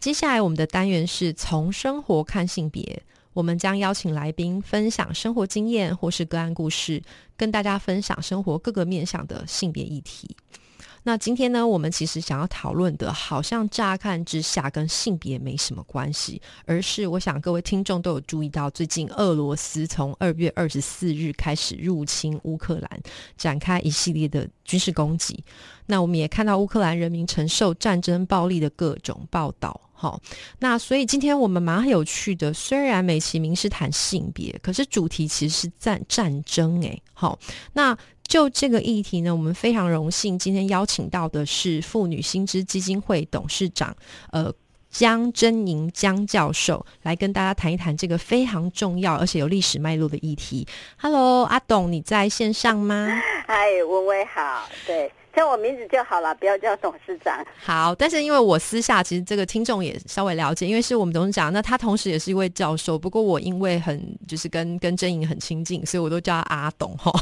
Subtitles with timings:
[0.00, 3.02] 接下来我们的单元是从生活看性别，
[3.34, 7.02] 我们将邀请来宾分享生活经验或是个案故事，
[7.36, 10.34] 跟大家分享生活各个面向的性别议题。
[11.02, 23.00] 那今天呢，我们其实想要讨论的，好像乍看之下跟性别没什么关系，而是我想各位听众都有注意到，最近俄罗斯从二月二十四日开始入侵乌克兰，
[23.36, 25.44] 展开一系列的军事攻击。
[25.84, 29.78] 那我们也看到乌克兰人民承受战争暴力的各种报道。
[30.00, 30.18] 好，
[30.60, 36.80] 那所以今天我们蛮有趣的，虽然美其名是谈性别，可是主题其实是战战争。
[36.80, 37.02] 诶。
[37.12, 37.38] 好，
[37.74, 37.96] 那。
[38.30, 43.92] 就这个议题呢，我们非常荣幸今天邀请到的是妇女新知基金会董事长，
[44.30, 44.54] 呃，
[44.88, 50.64] 江真莹江教授来跟大家谈一谈这个非常重要而且有历史脉络的议题。
[50.98, 53.08] Hello，阿董，你在线上吗？
[53.48, 55.10] 嗨，文威好，对。
[55.34, 57.44] 叫我名字就好了，不要叫董事长。
[57.58, 62.98] 好，但是因为我私下其实这个听众也稍微了解，因为是我们董事长，那他同时也是一位教授。
[62.98, 67.12] 不过我因为很就是跟跟真颖很亲近，所以我都叫他阿董哈。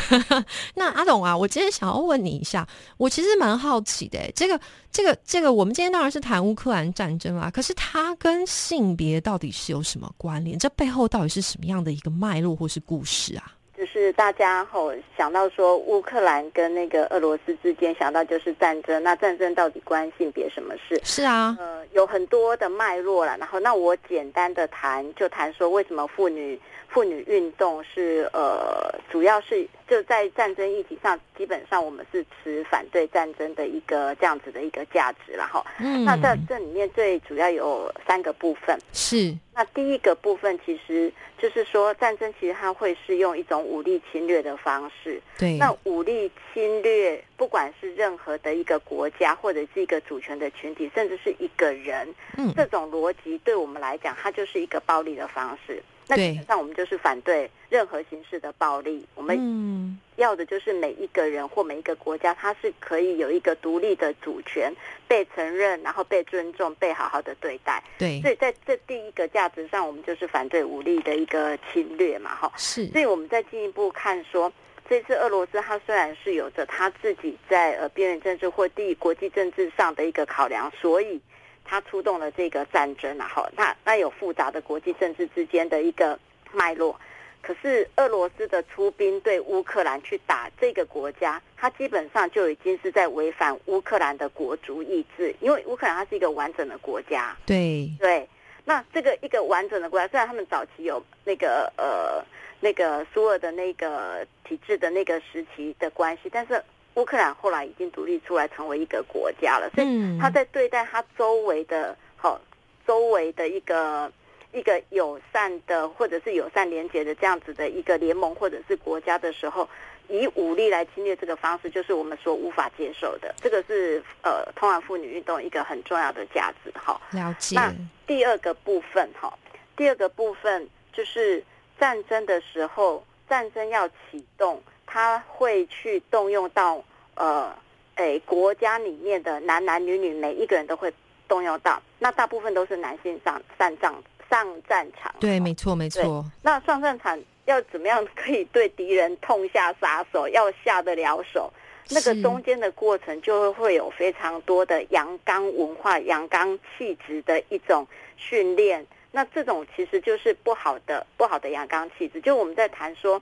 [0.74, 4.60] 那阿董啊，我今天想要问你一下，我其实蛮好奇的，这个
[4.92, 10.58] 这个这个，我们今天当然是谈乌克兰战争啦，可是它跟性别到底是有什么关联？
[10.58, 13.52] 这背后到底是什么样的一个脉络或是故事啊？
[13.80, 21.00] 就是大家吼想到说乌克兰跟那个俄罗斯之间想到就是战争，那战争到底关性别什么事？
[21.02, 23.38] 是啊，呃，有很多的脉络了。
[23.38, 26.60] 然后那我简单的谈，就谈说为什么妇女
[26.92, 35.64] 妇女运动是呃，主要是就在战争议题上，基本上我们是持反对战争的一个这样子的一个价值了哈。
[35.78, 39.34] 嗯，那在这里面最主要有三个部分是。
[39.54, 45.20] 那第一个部分其实就是说，战争其实它会是用一种武力侵略的方式。
[45.38, 45.58] 对。
[45.58, 55.82] 那武力侵略，不管是任何的一个国家，或者是一个主权的群体，甚至是一个人，嗯，这种逻辑对我们来讲，它就是一个暴力的方式。
[56.10, 59.06] 那基本上我们就是反对任何形式的暴力。
[59.14, 64.72] 我们要的就是每一个人或每一个国家，它是可以有一个独立的主权，
[65.06, 67.82] 被承认，然后被尊重，被好好的对待。
[67.96, 72.52] 对，所以在这第一个价值上，我们就是反对武力的一个侵略嘛，哈。
[72.56, 72.86] 是。
[72.88, 74.52] 所以我们再进一步看说，
[74.88, 81.20] 这次俄罗斯它虽然是有着它自己在呃边缘政治或地国际政治上的一个考量，所以。
[81.70, 86.18] 他出动了这个战争啊，哈，那那有复杂的国际政治之间的一个
[86.50, 86.98] 脉络。
[87.40, 97.36] 可是俄罗斯的出兵对乌克兰去打这个国家，它基本上就已经是在违反乌克兰的国族意志，因为乌克兰它是一个完整的国家。
[97.46, 98.28] 对对，
[98.64, 102.20] 那这个一个完整的国家，虽然他们早期有那个呃
[102.58, 106.60] 那个苏俄的那个体制的那个时期的关系，但是。
[107.00, 112.38] 乌克兰后来已经独立出来，成为一个国家了，所以他在对待他周围的，好
[112.86, 114.12] 周围的一个
[114.52, 119.66] 一个友善的或者是友善连结的这样子的一个联盟或者是国家的时候，
[120.08, 123.34] 以武力来侵略这个方式，就是我们所无法接受的。
[123.40, 126.70] 这个是呃，通往妇女运动一个很重要的价值。
[126.78, 127.56] 哈，了解。
[127.56, 127.72] 那
[128.06, 129.32] 第二个部分，哈，
[129.74, 131.42] 第二个部分就是
[131.78, 134.62] 战争的时候，战争要启动。
[134.92, 136.82] 他会去动用到
[137.20, 137.54] 呃，
[137.96, 140.90] 诶，国家里面的男男女女每一个人都会
[141.28, 143.94] 动用到，那大部分都是男性上上战
[144.30, 145.14] 上战场。
[145.20, 146.24] 对，没错，没错。
[146.40, 151.52] 那上战场要怎么样可以对敌人痛下杀手，要下得了手？
[151.90, 157.86] 那个中间的过程就会有非常多的阳刚文化、阳刚气质的一种
[158.16, 158.86] 训练。
[159.12, 162.18] 那这种其实就是不好的、不好的阳刚气质。
[162.22, 163.20] 就我们在谈说。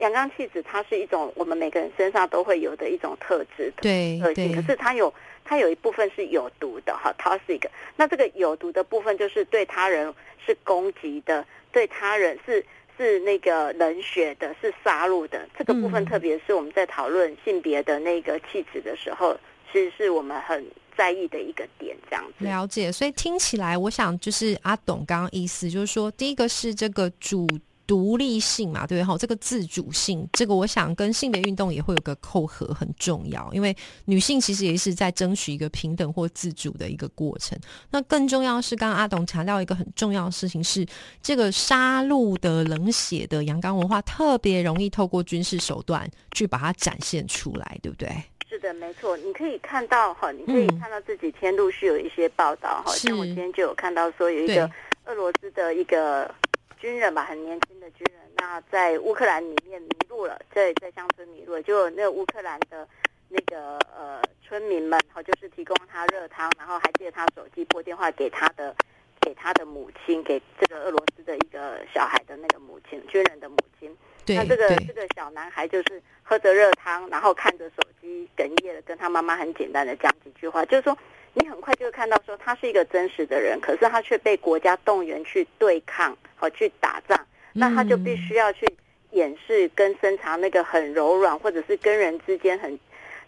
[0.00, 3.82] 阳刚气质，它是一种我们每个人身上都会有的一种特质的
[4.20, 4.54] 特性。
[4.54, 5.12] 可是它有
[5.44, 7.70] 它有一部分是有毒的哈，它是一个。
[7.96, 10.12] 那这个有毒的部分就是对他人
[10.44, 12.64] 是攻击的，对他人是
[12.96, 15.46] 是那个冷血的，是杀戮的。
[15.58, 19.38] 这个部分，特别是我们在讨论性别的那个气质的时候，
[19.70, 20.64] 其实是我们很
[20.96, 21.94] 在意的一个点。
[22.08, 27.46] 这样子了解，所以听起来，我想就是阿董刚刚意思就是说，第一个是这个主。
[27.90, 33.50] 独立性嘛，对哈，这个自主性，这个我想跟性别运动也会有个扣合，很重要。
[33.52, 37.58] 因为女性其实也是在争取一个平等或自主的一个过程。
[37.90, 40.86] 那更重要是，刚刚阿董强调一个很重要的事情是，
[41.20, 48.08] 这个杀戮的冷血的阳刚文化，特别容易透过军事手段去把它展现出来，对不对？
[48.48, 49.16] 是的，没错。
[49.16, 54.70] 你可以看到哈，你可以看到这几天陆续有一些报道哈，像我今天就有看到说有一个
[55.06, 56.32] 俄罗斯的一个。
[56.80, 62.88] 军人吧，很年轻的军人，那在乌克兰里面迷路了，在在乡村迷路了，就那个乌克兰的
[63.28, 68.74] 那个呃村民们，好，就是提供他热汤，然后还借他手机拨电话给他的
[69.20, 73.94] 给他的母亲，给这个俄罗斯的一个小孩的那个母亲，军人的母亲。
[74.26, 80.96] 那这个这个小男孩就是喝着热汤，然后看着手机，哽咽的跟他妈妈很简单的讲几句话，就是说。
[81.34, 87.18] 你很快就会看到，说他是一个真实的人，可是他却被国家动员去对抗和去打仗，
[87.52, 88.66] 那他就必须要去
[89.12, 92.76] 掩饰跟深藏那个很柔软，或者是跟人之间很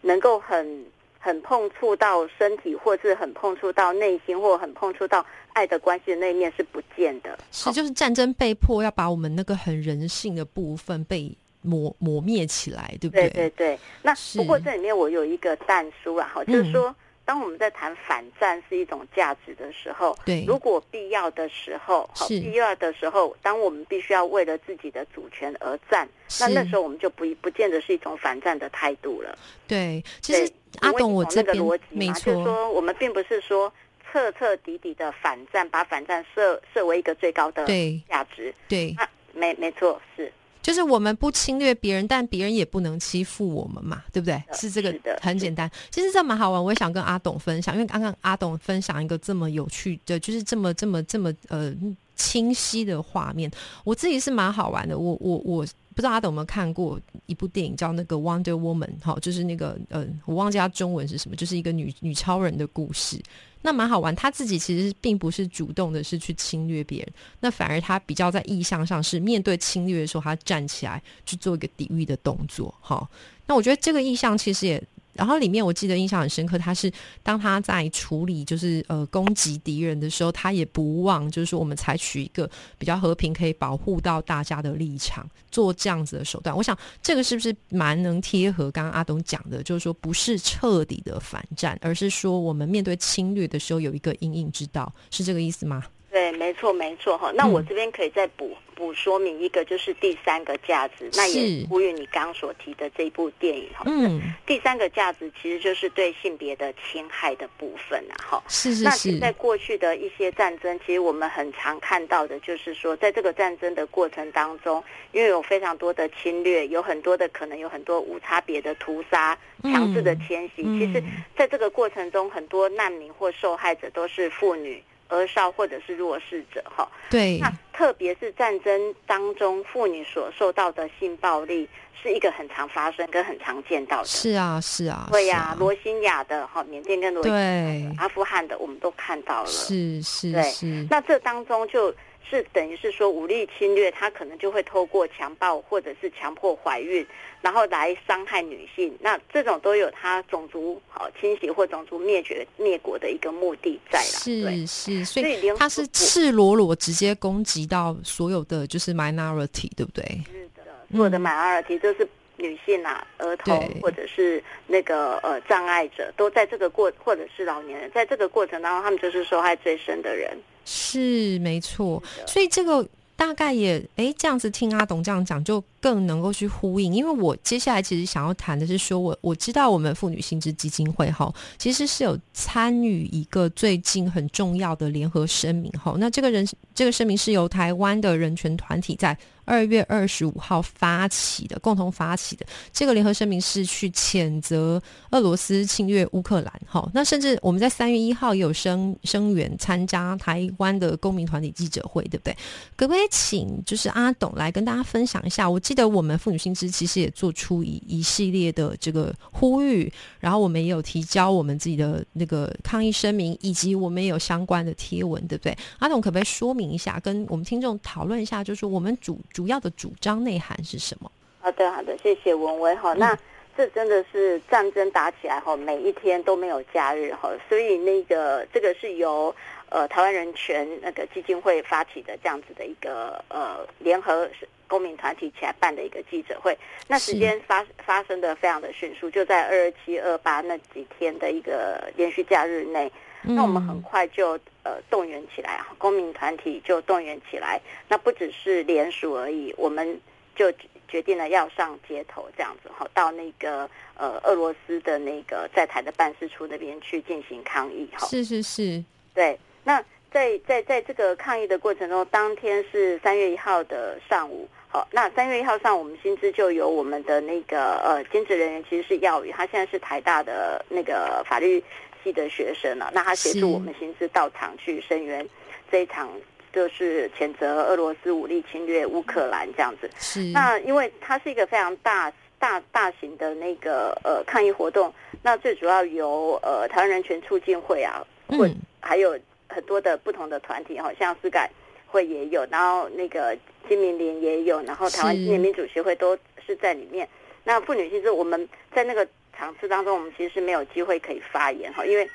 [0.00, 0.84] 能够很
[1.20, 7.38] 很碰触到身体，或是很碰触到内心，或很碰触到爱的关系的那一面是不见的。
[7.52, 13.28] 是，就是战争被迫要把我们那个很人性的部分被磨磨灭起来，对不对？
[13.28, 13.78] 对对对。
[14.02, 16.92] 那不过这里面我有一个淡书啊，哈，就是说。
[17.24, 26.08] 当我们在谈反战是一种价值的时候，对，如果必要的时候，好，必要的时候，当我们必须要为了自己的主权而战，
[26.40, 29.38] 那那时候我们就不不见得是一种反战的态度了。
[29.68, 33.72] 对，其实阿董，我这个逻辑没错，就是说我们并不是说
[34.10, 37.64] 彻彻底底的反战，把反战设设为一个最高的
[38.08, 38.54] 价值。
[38.68, 40.32] 对，啊，没没错，是。
[40.62, 44.42] 就是我们不侵略别人，但别人也不能欺负我们嘛，对不对？
[44.54, 45.70] 是这个很简单。
[45.90, 51.74] 其实这蛮好玩，我也想跟阿董分享，因为刚刚阿董分享一个这么有趣的，就是这么这么这么呃
[52.14, 53.50] 清晰的画面，
[53.82, 54.96] 我自己是蛮好玩的。
[54.96, 63.20] 我我我不知道阿德有没有看过一部电影叫那个《Wonder Woman》哈，就是那个呃，我忘记它中文是什么，就是一个女女超人的故事。
[63.62, 67.08] 那蛮好玩，他自己其实并不是主动的，是去侵略别人，
[67.40, 72.74] 那反而他比较在意向上是面对侵略的时候，他站起来去做一个抵御的动作。
[72.80, 73.08] 哈，
[73.46, 74.82] 那我觉得这个意向其实也。
[75.14, 76.90] 然后里面我记得印象很深刻，他是
[77.22, 82.48] 当他在处理就是呃攻击敌人的时候，他也不忘就是说我们采取一个
[82.78, 86.56] 比较和平可以保护到大家的立场，做这样子的手段。
[86.56, 95.82] 我想这个是不是蛮能贴合刚刚阿东讲的，就是说不是彻底的反战，而是说我们面对侵略的时候有一个阴影之道，是这个意思吗？
[96.12, 97.32] 对，没错，没错哈。
[97.34, 103.84] 那我这边可以再补补说明一个，就是第三个价值，那也呼吁你刚所提的这一部电影哈。
[103.86, 108.42] 嗯，第三个价值其实就是对性别的侵害的部分啊，哈。
[108.46, 109.12] 是是是。
[109.12, 120.62] 那在过去的一些战争，其实我们很常看到的就是说，在这个战争的过程当中，因为有非常多的侵略，有很多的可能有很多无差别的屠杀、强制的迁徙。
[120.78, 121.02] 其实，
[121.34, 124.82] 在这个过程中，很多难民或受害者都是妇女。
[125.16, 131.68] 儿少或者是弱势者，哈，对，那特别是战争当中妇女所受到的性暴力，
[132.00, 134.04] 是一个很常发生跟很常见到的。
[134.06, 139.48] 是啊，是啊，对呀，罗兴亚的哈，缅甸跟罗对阿富汗的，我们都看到了。
[139.48, 141.94] 是是是，那这当中就。
[142.28, 147.06] 是等于是说武力侵略，他可能就会透过强暴或者是强迫怀孕，
[147.40, 148.96] 然后来伤害女性。
[149.00, 154.04] 那这种都有他种族好侵袭或种族灭绝灭国的一个目的在了。
[154.04, 160.02] 是是，所以他是赤裸裸直接攻击到所有的就是 minority，对不对？
[160.32, 170.36] 是的，所有的 minority 就是女性啊、儿童或者是那个呃障碍者，都在这个过或者是老年人，在这个过程当中，他们就是受害最深的人。
[170.64, 176.94] 是没错，所以这个大概也哎，这样子听阿董这样讲，就更能够去呼应。
[176.94, 185.94] 因为我接下来其实想要谈的是，说我我知道我们妇女薪资基金会哈，其实是有参与一个最近很重要的联合声明哈。
[185.98, 189.18] 那这个人这个声明是由台湾的人权团体在。
[189.44, 196.60] 二月二十五号发起的，共同发起的这个联合声明是去谴责俄罗斯侵略乌克兰。
[196.64, 202.36] 哈，那甚至我们在三月一号也有声声援参加台湾的公民团体记者会，对不对？
[202.76, 205.50] 可不可以请就是阿董来跟大家分享一下？
[205.50, 215.56] 我记得我们妇女新知其实也做出一一系列的这个呼吁，然后我们也有提交我们自己的那个抗议声明，以及我们也有相关的贴文，对不对？
[215.78, 221.10] 阿董可不可以说明一下，跟我们听众讨论一下，就是我们主主要的主张内涵是什么？
[221.40, 222.92] 好的，好的，谢谢文威哈。
[222.92, 223.18] 那
[223.56, 229.34] 这真的是战争打起来哈，每一天都没有假日哈，所以那个这个是由
[229.70, 234.28] 呃台湾人权那个基金会发起的这样子的一个呃联合
[234.72, 236.56] 公民团体起来办的一个记者会，
[236.88, 244.30] 那时间发发生的非常的迅速，就在二二七二八那几天的一个连续假日内，那我们很快就
[244.62, 250.00] 呃动员起来，公民团体就动员起来，那不只是联署而已，我们
[250.34, 250.50] 就。
[250.88, 258.06] 决定了要上街头，这样子哈，到那个呃俄罗斯的那个在台的办事处那边去进行抗议哈。
[258.08, 259.38] 是是是，对。
[259.64, 271.62] 那在在在这个抗议的过程中，当天是三月一号的上午，好，那三月一号上午，我们薪资就有我们的那个呃兼职人员，其实是耀宇，他现在是台大的那个法律
[272.02, 275.28] 系的学生了，那他协助我们薪资到场去声援
[275.70, 276.08] 这一场。
[276.54, 279.90] 就是谴责俄罗斯武力侵略乌克兰这样子。
[279.98, 280.20] 是。
[280.34, 291.50] 那因为它是一个非常大大大型的那个呃抗议活动，那最主要由呃台湾人权促进会啊，嗯还有很多的不同的团体，好像是改
[291.86, 293.34] 会也有，然后那个
[293.68, 296.16] 金明联也有，然后台湾青年民主协会都
[296.46, 297.08] 是在里面。
[297.44, 302.08] 那妇女其实我们在那个场次当中，我们其实是没有机会可以发言哈，因为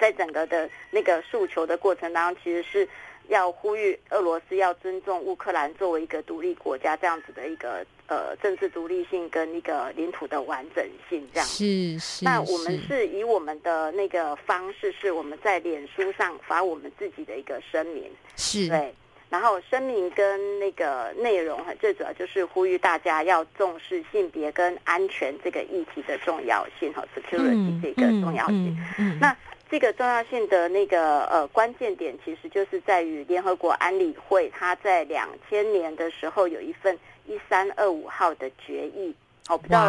[0.00, 2.88] 在整个的那个诉求的过程当中，其实是。
[3.28, 12.24] 要呼吁俄罗斯要尊重乌克兰作为一个独立国家这样子的一个呃政治独立性跟一个领土的完整性这样是是。
[12.24, 18.92] 那我们是以我们的那个方式，是我们在脸书上发我们自己的一个声明，是对。
[19.32, 28.76] 然后声明跟那个内容哈，最主要就是呼吁大家要重视性别跟安全这个议题的重要性哈，security 这个重要性。
[29.18, 29.34] 那
[29.70, 39.14] 这个重要性的那个呃关键点，其实就是在于联合国安理会，它在两千年的时候有一份一三二五号的决议。
[39.46, 39.80] 好，不知道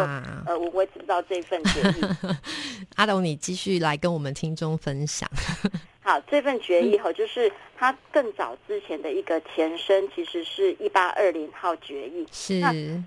[0.46, 2.04] 呃，我我知道这份决议。
[2.96, 5.28] 阿东，你继续来跟我们听众分享。
[6.02, 12.26] 好，这份决议哈，就是它更早之前的一个前身，其实是一八二零号决议。
[12.30, 12.60] 是，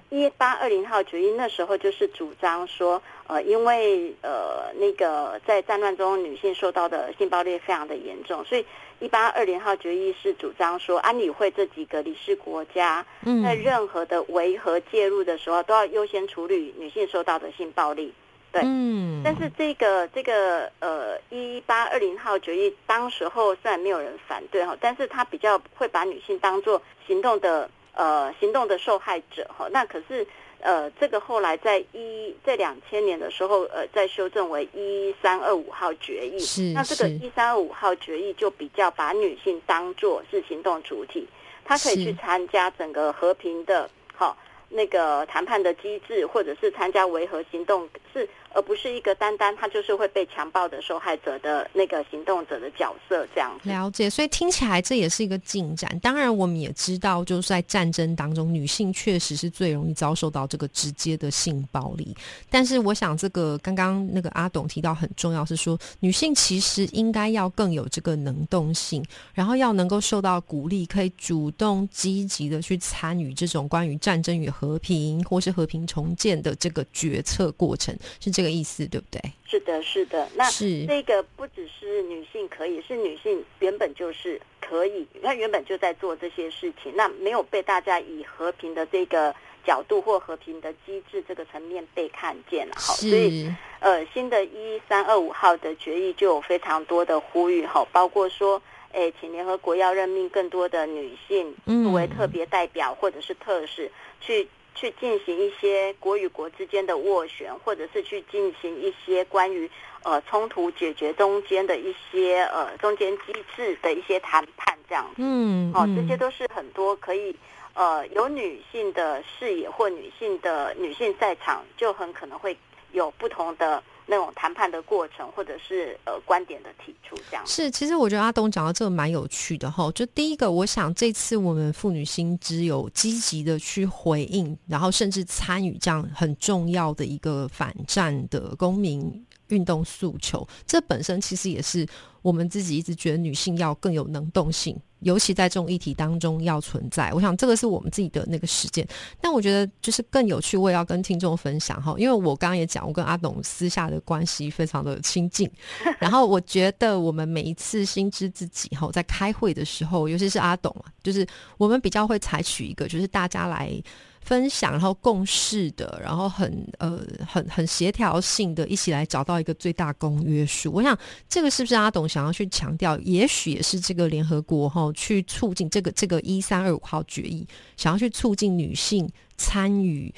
[0.09, 8.65] 一八二零号决议那时候就是主张说，呃，因为呃那个在战乱中女性受到的性暴力非常的严重，所以
[8.99, 13.05] 一八二零号决议是主张说，安理会这几个理事国家
[13.43, 18.13] 在任何的维和介入的时候，都要优先处理女性受到的性暴力。
[18.51, 29.67] 对，嗯，但是这个这个呃一八二零号决议，当时候虽然没有人反对哈，但是他比较会把女性当做行动的呃行动的受害者哈。
[29.69, 30.25] 那可是
[30.61, 41.27] 呃这个后来在一在两千年的时候呃再修正为一三二五号决议，是那这个一三二五号决议就比较把女性当做是行动主体，
[41.63, 44.37] 她可以去参加整个和平的好。
[44.69, 53.57] 那个谈判的机制，或者是参加维和行动，是而不是一个单单他就是会被强暴的受害者的那个行动者的角色这样。
[53.63, 55.97] 了解，所以听起来这也是一个进展。
[55.99, 62.13] 当然，我们也知道，就是在战争当中，女性确实是最容易遭受到这个直接的性暴力。
[62.49, 74.47] 但是，我想这个刚刚那个阿董提到很重要，是说女性其实应该要更有这个能动性，然后要能够受到鼓励，可以主动积极的去参与这种关于战争与。
[74.57, 79.21] 和平或是和平重建的这个决策过程是这个意思，对不对？
[79.45, 80.27] 是的，是的。
[80.35, 86.91] 那是这个不只是女性可以，是女性原本就是可以，她原本就在做这些事情。
[86.95, 89.33] 那没有被大家以和平的这个
[89.65, 92.73] 角度或和平的机制这个层面被看见了。
[92.75, 93.49] 好，所以
[93.79, 98.61] 呃，新的一三二五号的决议就有非常多的呼吁，哈，包括说。
[98.93, 104.47] 哎，请联合国要任命更多的女性作为特别代表或者是特使，去
[104.79, 109.69] 去进行一些国与国之间的斡旋，或者是去进行一些关于
[110.03, 115.15] 呃冲突解决中间的一些呃中间机制的一些谈判，这样子。
[115.17, 117.35] 嗯，哦，这些都是很多可以
[117.73, 122.55] 呃有女性的视野或女性的女性在场，就很可能会
[122.91, 123.81] 有不同的。
[124.09, 127.69] 那种谈判的过程，或者是呃观点的提出，这样是。
[127.69, 129.91] 其实我觉得阿东讲到这个蛮有趣的哈。
[129.91, 141.85] 就第一个，我想这次我们妇女新知有积极的去回应，然后甚至参与这样很重要的一个反战的公民运动诉求，这本身其实也是
[142.21, 147.11] 我们自己一直觉得女性要更有能动性，尤其在这种议题当中要存在。
[147.13, 148.87] 我想这个是我们自己的那个实践。
[149.21, 155.49] 但我觉得就是更有趣，我也要跟听众分享哈，因为我刚刚也讲，我跟阿董私下的关系非常的亲近。
[155.99, 161.25] 然后我觉得我们每一次心知自己哈，在开会的时候，尤其是阿董啊，就是
[161.57, 163.81] 我们比较会采取一个，就是大家来。
[164.27, 170.69] 分享，然后共事的，然后很呃很很协调性的，一起来找到一个最大公约数。
[170.69, 170.95] 我想
[171.29, 172.99] 这个是不是阿董想要去强调？
[172.99, 180.13] 也许也是这个联合国哈去促进这个这个一三二五号决议，想要去促进女性参与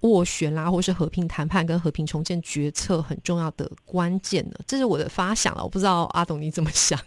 [0.00, 4.56] 斡旋啦，或是和平谈判跟和平重建决策很重要的关键呢？
[4.66, 6.98] 这是我的发想了，我不知道阿董你怎么想？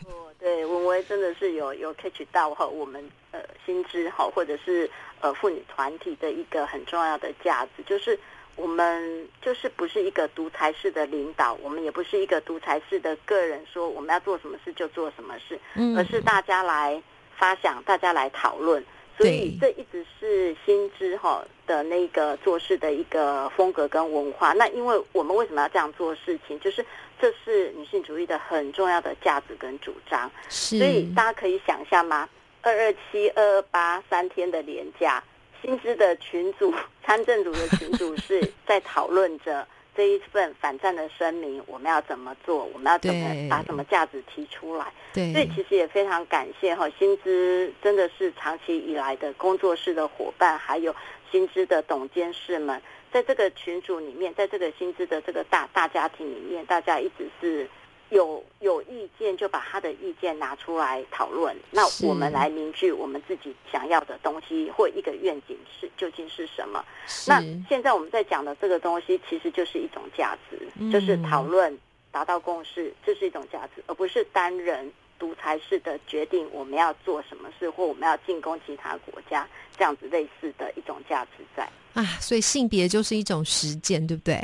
[1.03, 4.89] 真的是有有 catch 到哈，我们呃薪资哈，或者是
[5.21, 8.17] 呃妇女团体的一个很重要的价值，就是
[8.55, 15.59] 我们就是不是一个独裁式的领导，我们也不是一个独裁式的个人说我们要做什么事就做什么事，
[15.97, 17.01] 而是大家来
[17.37, 18.83] 发想，大家来讨论。
[19.17, 24.53] 所以这一直是新知哈的那个做事的一个风格跟文化。
[24.53, 26.59] 那因为我们为什么要这样做事情？
[26.59, 26.85] 就是
[27.19, 30.29] 这是女性主义的很重要的价值跟主张。
[30.49, 32.27] 所以大家可以想象吗？
[32.61, 35.23] 二二七、二二八三天的连假，
[35.61, 39.67] 新知的群组、参政组的群组是在讨论着。
[39.95, 42.65] 这一份反战的声明，我们要怎么做？
[42.65, 44.91] 我们要怎么把什么价值提出来？
[45.13, 50.95] 对，所以其实也非常感谢哈，薪资真的是长期以来的工作室的伙伴，还有
[51.31, 57.69] 薪资的董监事们，在这个群组里面，在这个薪资的这个大大家庭里面，大家一直是。
[58.09, 66.83] 有有意见就把他的意见拿出来讨论，那我们来凝聚我们自己想要的东西或一个愿景是究竟是什么？
[67.27, 71.77] 那现在我们在讲的这个东西其实就是一种价值，就是讨论
[72.11, 74.91] 达到共识，这是一种价值，而不是单人
[75.25, 82.03] 独裁式的决定我们要做什么事或我们要进攻其他国家这样子类似的一种价值在啊。
[82.21, 84.39] 所以性别就是一种实践，对不对？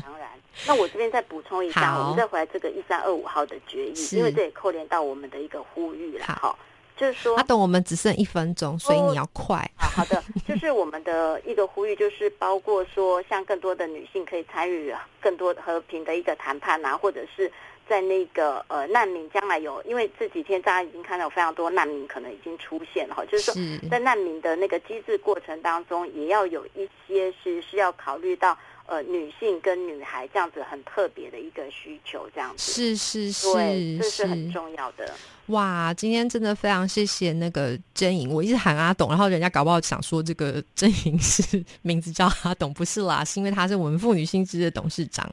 [0.00, 0.28] 当然。
[0.64, 6.56] 那我这边再补充一下，我们再回来这个一三二五号的决议，因为这也扣连到我们的一个呼吁了哈，
[6.96, 9.68] 就是说，阿董，我们只剩一分钟，所以你要快。
[9.76, 17.52] 好的，就是我们的一个呼吁，就是包括说，像更多的女性可以参与更多和平的一个谈判啊，或者是
[17.88, 23.54] 在那个呃难民将来有，因为这几天大家已经看到非常多难民可能已经出现了哈，就是说
[23.90, 28.56] 在难民的那个机制过程当中，也要有一些是是要考虑到。
[28.86, 35.12] 呃，女性跟女孩这样子很特别的一个需求，这样子是是是，对，这是很重要的。
[35.46, 45.28] 哇，今天真的非常谢谢那个真莹，我一直喊阿董，然后人家搞不好想说这个 真莹是名字叫阿董，不是啦，是因为他是我们妇女新知的董事长。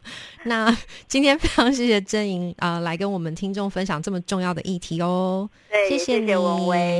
[0.45, 0.75] 那
[1.07, 5.49] 今天非常谢谢真莹啊，来跟我们听众分享这么重要的议题哦。
[5.89, 6.33] 谢谢你，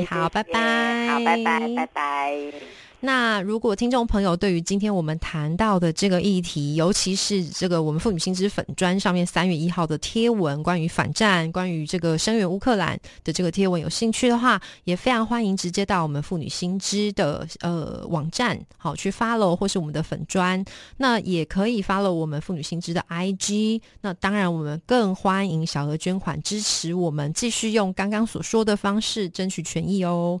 [0.06, 2.83] 好，拜拜，好，拜拜，拜拜。
[3.04, 20.64] 那如果听众朋友对于今天我们谈到的这个议题，尤其是这个我们妇女新知粉砖上面三月一号的贴文，关于反战、关于这个声援乌克兰的这个贴文，有兴趣的话，也非常欢迎直接到我们妇女新知的呃网站，好去 follow 或是我们的粉砖，
[20.96, 23.82] 那也可以 follow 我们妇女新知的 IG。
[24.00, 30.40] 那当然，我们更欢迎小额捐款支持我们，继续用刚刚所说的方式争取权益哦。